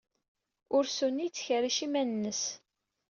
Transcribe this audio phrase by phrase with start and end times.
[0.77, 2.43] Ursu-nni yettkerric iman-nnes.